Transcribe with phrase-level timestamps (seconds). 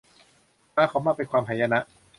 [0.73, 1.79] พาเขามาเป็นความหายนะ